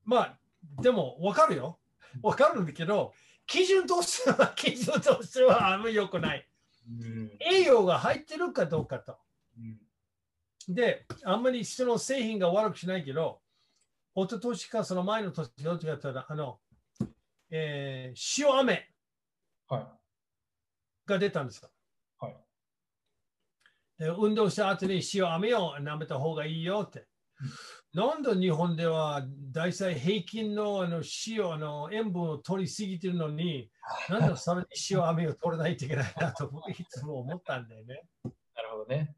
[0.05, 0.39] まあ、
[0.81, 1.79] でも分かるよ。
[2.21, 3.13] 分かるんだけど、
[3.45, 6.47] 基準としては、基準としてはあんまり良くない。
[6.87, 7.31] うん。
[7.39, 9.17] 栄養が入ってるかどうかと。
[9.57, 10.73] うん。
[10.73, 13.41] で、あんまり人の製品が悪くしないけど、
[14.15, 16.59] 一昨年かその前の年、どっちかというと、あの、
[17.49, 18.89] えー塩飴
[19.69, 19.97] は
[21.05, 21.69] が出たんですよ。
[22.19, 22.35] はい
[23.97, 27.07] で運動した後に塩飴を舐めた方がいいよって。
[27.93, 33.69] なんで日本では大体平均のあの塩あの塩分を取りすぎてるのに、
[34.10, 38.04] なんでさらに塩飴を取らないといけないなと僕いつも思ったんだよね。
[38.26, 38.30] い。
[38.56, 39.15] なるほどね。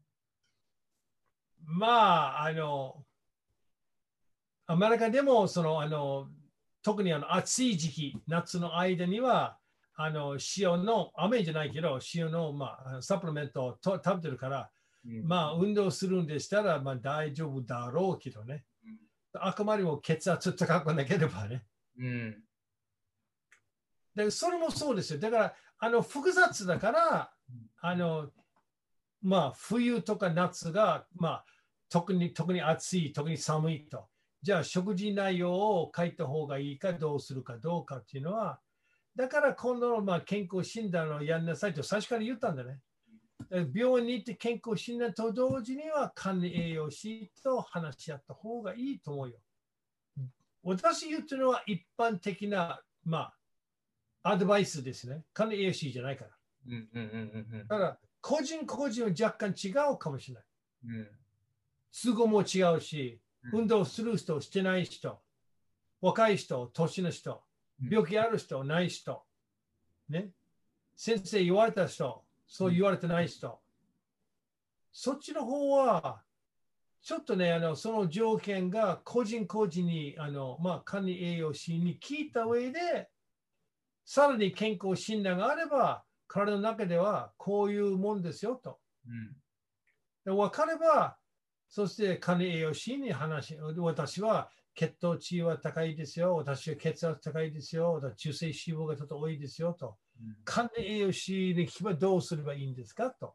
[1.62, 3.04] まあ、あの、
[4.66, 6.28] アメリカでも、その、あの、
[6.82, 9.58] 特にあの暑い時期、夏の間には、
[9.94, 14.70] あの、塩の、雨じゃないけど、塩の、まあ、サプリメントをと食べてるから、
[15.06, 18.64] うんまあ、運動するんでしたら、まあ、大丈夫だろうけどね。
[19.34, 21.64] あくまでも血圧高くなければね。
[21.98, 22.42] うん。
[24.14, 25.20] で、それもそうですよ。
[25.20, 27.32] だから、あの、複雑だから、
[27.80, 28.30] あの、
[29.22, 31.44] まあ、冬とか夏が、まあ、
[31.88, 34.08] 特に、特に暑い、特に寒いと。
[34.42, 38.60] じゃあ、食事内容を書いた方がいいか、どうするかどうかっていうのは、
[39.16, 42.80] だから今度の、まあ、健康診断をやんなさいと最初から言ったんだね。
[43.74, 49.38] 病院に行って健康診断と同時には管理栄養士と話し合った方がいいと思うよ。
[50.62, 53.32] 私言ってるのは一般的な、ま
[54.22, 55.24] あ、アドバイスですね。
[55.32, 56.30] 管理栄養士じゃないから。
[56.68, 57.02] うんうん
[57.52, 60.44] うんだから、個人個人は若干違うかもしれない。
[60.84, 61.08] うんうん。
[61.92, 63.20] 都合も違うし、
[63.52, 65.18] 運動する人、してない人、
[66.00, 67.42] 若い人、年の人、
[67.90, 69.24] 病気ある人、ない人、
[70.08, 70.30] ね。
[70.94, 73.60] 先生言われた人、そう言われてない人。
[74.92, 76.20] そっちの方は、
[77.00, 83.08] ちょっとね、あのその条件が個人個人に、あのまあ、管理栄養士に聞いた上で、
[84.04, 88.80] さらに健康診断があれば、体の中ではこういうもんですよと。
[89.06, 89.36] うん
[90.22, 91.16] で分かれば、
[91.68, 99.96] そして管理栄養士に話し、私は血糖値は高いですよ、私は血圧高いですよ、私中性脂肪がちょっと多いですよと。
[100.44, 103.34] 管理栄養士に聞けばどうすればいいんですかと。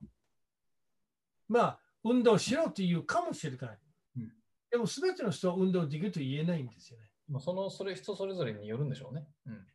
[1.48, 3.80] まあ、運動しろというかもしれない。
[4.18, 4.32] うん
[4.72, 7.06] でも、すべての人は運動できると言えないんですよね。
[7.30, 9.28] まあ、そのそれ人それぞれによるんでしょうね。
[9.46, 9.66] うん。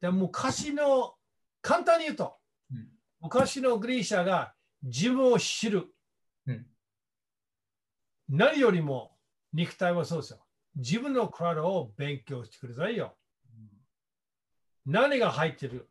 [0.00, 1.14] でも昔の、
[1.62, 2.36] 簡単に言うと、
[2.70, 2.88] うん
[3.20, 5.86] 昔のグリーシャが自分を知る。
[6.46, 6.66] うん
[8.28, 9.16] 何よりも
[9.52, 10.38] 肉体はそうですよ。
[10.76, 13.16] 自分の体を勉強してくださいよ。
[14.86, 15.88] 何が入ってる？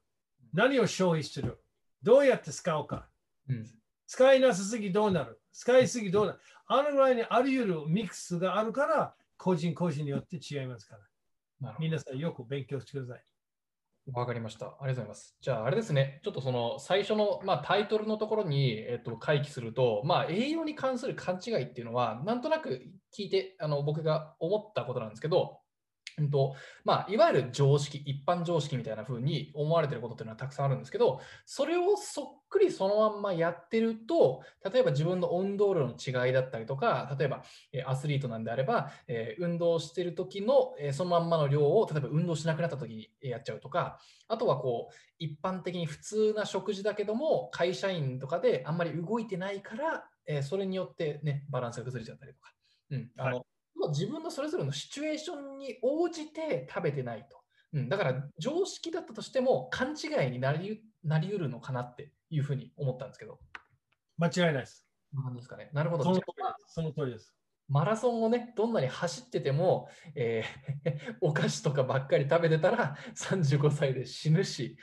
[0.54, 1.60] 何を消費する？
[2.04, 3.08] どうやって使うか？
[3.50, 3.66] うん。
[4.08, 5.40] 使いなさすぎどうなる？
[5.52, 6.40] 使いすぎどうなる？
[6.68, 10.98] あのぐらいにあり得るミックスがあるから、個人個人によって違いますか
[11.62, 11.76] ら。
[11.80, 13.24] 皆さんよく勉強してください。
[14.14, 14.68] わかりました。
[14.68, 15.36] ありがとうございます。
[15.42, 25.60] じゃあ、あれですね、ちょっとその最初の、まあ、タイトルのところに、えっと、回帰すると、まあ、栄養に関する勘違いっていうのは、なんとなく聞いてあの僕が思ったことなんですけど、
[26.20, 37.44] うんとまあ、いわゆる常識、一般常識みたいな風に思われてることっていうのはたくさんあるんですけど、それをそっくりそのまんまやってると、例えば自分の運動量の違いだったりとか、例えば
[37.86, 52.54] アスリートなんであれば、え運動してる時の、えそのまんまの量を、例えば運動しなくなった時にやっちゃうとか、あとはこう、一般的に普通な食事だけども、会社員とかであんまり動いてないから、えそれによってね、バランスが崩れちゃったりとか。
[52.90, 53.46] うん、あの
[53.90, 57.38] 自分のそれぞれのシチュエーションに応じて食べてないと。
[57.74, 63.40] うん、だから常識だったとしても勘違いになりうなりうるのかなっていうふうに思ったんですけど。
[64.18, 64.88] 間違いないです。
[65.14, 65.70] なんですかね。
[65.74, 66.04] なるほど。
[66.04, 67.34] その通りです。
[67.70, 74.78] マラソンをね、どんなに走ってても、えー お菓子とかばっかり食べてたら35歳で死ぬし、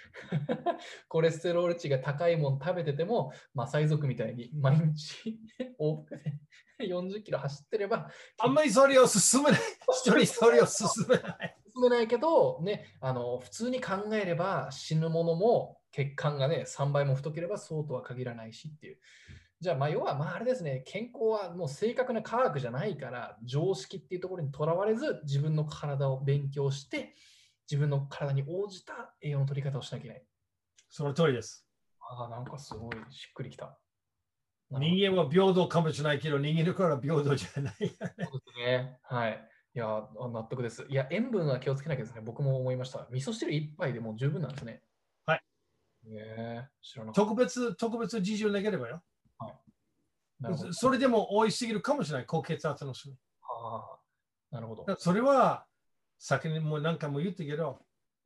[1.08, 5.40] コレステロール値が高いもの食べてても、マサイ族みたいに毎日
[5.80, 6.38] 往復で
[6.80, 9.60] 40キロ走ってれば、あんまりそれを進めない。
[9.90, 11.56] 一人それを進めない。
[11.72, 18.98] 進めないけど、ね、あの普通に考えれば死ぬものも血管がね、3倍も太ければそうとは限らないしっていう。
[19.60, 27.14] じゃあ、まあ、要は、まあ、あれですね、健康はもう正確な科学じゃないから、常識っていうところにとらわれず、自分の体を勉強して、
[27.70, 30.24] 自分の体に応じた栄養の取り方をしなきゃいけない。
[30.90, 31.66] その通りです。
[32.00, 33.78] ああ、なんかすごいしっくりきた。
[34.70, 37.74] 人間は平等かもしれないけど、人間のから平等じゃない。
[37.78, 38.98] そうですね。
[39.02, 39.48] はい。
[39.74, 40.86] いや、あ納得です。
[40.88, 42.20] いや、塩分は気をつけなきゃですね。
[42.20, 43.06] 僕も思いました。
[43.10, 44.82] 味噌汁一杯でもう十分なんですね。
[45.26, 45.42] はい。
[46.04, 47.12] ねえ、知らな。
[47.12, 49.02] 特別、特別事情なければよ。
[50.40, 50.72] なるほど。
[50.72, 52.26] それでも多いすぎるかもしれない。
[52.26, 53.16] 高血圧の人に。
[53.42, 53.98] あ
[54.52, 55.66] あ、なるほどそれは、
[56.18, 57.80] 先にも何回も言ったけど、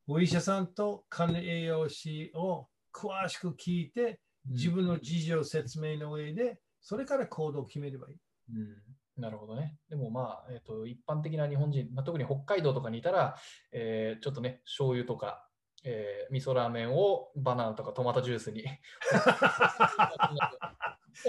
[0.07, 8.17] お医者さんと管理栄養士を詳しく聞いて、自分の事情説明の上で、それから行動を決めればいい。
[8.51, 9.77] うん、なるほどね。
[9.89, 13.37] でもまあ、えっと一般的な日本人、まあ、特に北海道とかにいたら、
[13.73, 15.47] えーちょっとね、醤油とか、
[15.85, 18.65] えー味噌ラーメンをバナナとかトマトジュースに。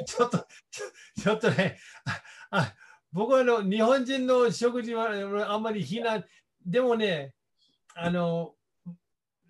[0.05, 0.45] ちょっと、
[1.19, 2.75] ちょっとね、ああ
[3.11, 5.09] 僕はあの日本人の食事は
[5.51, 6.23] あんまり非難、
[6.65, 7.33] でもね、
[7.95, 8.53] あの、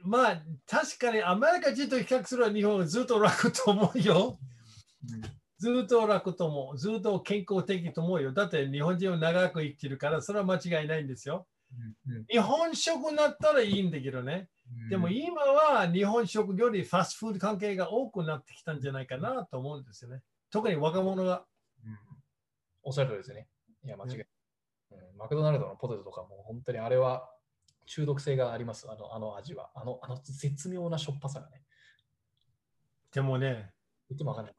[0.04, 4.38] まあ、確かにアメリカ人と比較すれば日本はずっと楽と思うよ。
[5.58, 6.78] ずっと楽と思う。
[6.78, 8.32] ずっと健康的と思うよ。
[8.32, 11.48] だって日本人は長く生きてるから、それは間違いないんですよ。
[12.30, 14.50] 日本食になったらいいんだけどね。
[14.90, 20.22] でもうん今は日本食よりファストフード関係が多くなってきたんじゃないかなと思うんですよね。
[20.52, 21.44] 特に若者が。
[21.86, 21.98] うん
[22.82, 23.48] おっしゃる通りですね。
[23.84, 24.28] いや、間違いない、
[24.92, 27.30] うんマクドナルドのポテトとかも本当にあれは
[27.90, 29.72] 中毒性があります、あのあの味は。
[29.74, 31.64] あのあの絶妙なしょっぱさがね。
[33.12, 33.74] でもね、
[34.10, 34.56] 言ってもわかんない。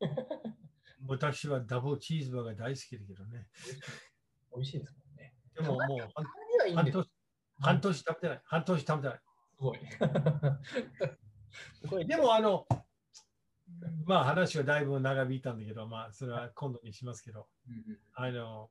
[1.08, 3.48] 私はダブルチーズバーガー大好きだけどね。
[4.54, 5.34] 美味しいですもんね。
[5.54, 5.98] でももう
[6.74, 7.10] 半年
[7.58, 8.42] 半年食べてない。
[8.44, 9.20] 半年食べてない。
[9.56, 9.78] すごい。
[11.80, 12.66] すごいでもあの、
[14.04, 18.70] まあ話はだいぶ長引いたんだけど、まあそれは今度にしますけど、うんうんあの、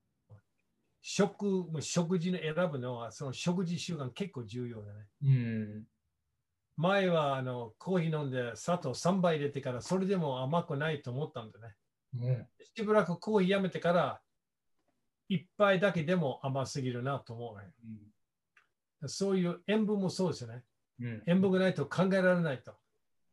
[1.06, 5.08] 食食事の選ぶのは、その食事習慣結構重要だね。
[5.22, 5.84] うん
[6.76, 11.76] 前はあのコーヒー飲んで砂糖3杯入れてからそれでも甘くないと思ったんだね。
[12.18, 14.22] うんしばらくコーヒーやめてから
[15.30, 19.08] 1杯だけでも甘すぎるなと思うね。
[19.08, 20.64] そういう塩分もそうですよね。
[21.02, 22.74] うん塩分がないと考えられないと。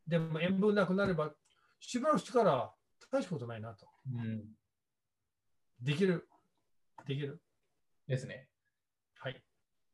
[0.05, 1.31] でも塩分なくなれば
[1.79, 2.73] しばらくしてから
[3.09, 3.87] 大したことないなと。
[4.13, 4.43] うん
[5.81, 6.27] できる。
[7.07, 7.41] できる。
[8.11, 8.47] ですね。
[9.19, 9.41] はい。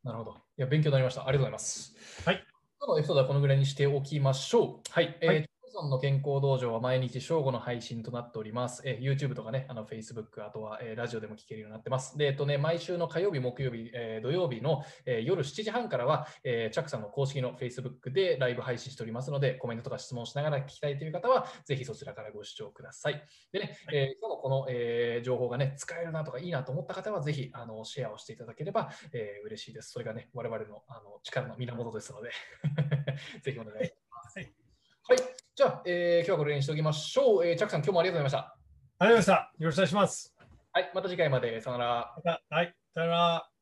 [0.04, 0.32] なるほど。
[0.32, 1.28] いや、勉強になりました。
[1.28, 1.96] ありがとうございます。
[2.26, 2.44] はい。
[2.80, 4.92] 今日のエピソードはこのぐらいにしておきましょう。
[4.92, 5.18] はい。
[5.22, 5.50] えーはい
[5.80, 8.82] さんの健康道場は毎日正午の配信となっております。
[8.84, 12.18] えー YouTube とかね、あの Facebook、あとは、えーラジオでも聞けるようになってます。
[12.18, 23.24] で、えっとね、毎週の火曜日、木曜日、えー土曜日の、えー夜7時半からは、えーチャックさんの公式の Facebook でライブ配信しておりますので、コメントとか質問しながら聞きたいという方は、ぜひそちらからご視聴ください。
[23.52, 29.92] でね、えー今日のこの、えー情報がね、使えるなとかいいなと思った方は、ぜひあのシェアをしていただければ、えー嬉しいです。
[29.92, 32.32] それがね、我々のあの力の源ですので、
[33.44, 34.40] ぜひお願いします。
[34.40, 34.52] はい
[35.10, 35.20] はい、
[35.58, 37.44] じゃあ、えー今日はこれにしておきましょう。
[37.44, 38.58] えーチャックさん、今日もありがとうございました。
[39.00, 39.34] ありがとうございました。
[39.34, 40.36] よろしくお願いします。
[40.72, 41.62] はい、また次回まで。
[41.62, 41.86] さよな
[42.24, 42.38] ら。
[42.52, 42.76] はい。
[42.94, 43.57] さよなら。